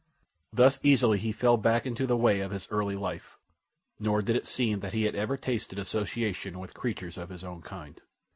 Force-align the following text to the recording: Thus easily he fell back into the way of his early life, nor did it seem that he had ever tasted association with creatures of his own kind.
Thus 0.51 0.79
easily 0.81 1.19
he 1.19 1.31
fell 1.31 1.57
back 1.57 1.85
into 1.85 2.07
the 2.07 2.17
way 2.17 2.39
of 2.39 2.49
his 2.49 2.67
early 2.71 2.95
life, 2.95 3.37
nor 3.99 4.23
did 4.23 4.35
it 4.35 4.47
seem 4.47 4.79
that 4.79 4.93
he 4.93 5.03
had 5.03 5.13
ever 5.13 5.37
tasted 5.37 5.77
association 5.77 6.57
with 6.57 6.73
creatures 6.73 7.19
of 7.19 7.29
his 7.29 7.43
own 7.43 7.61
kind. 7.61 8.01